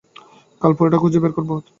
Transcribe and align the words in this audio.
কাল 0.61 0.71
পুরোটা 0.77 0.97
খুঁজে 0.97 1.19
বের 1.23 1.31
কররে 1.35 1.47
পারবো। 1.49 1.63